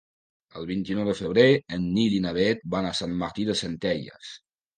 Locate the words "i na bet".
2.21-2.65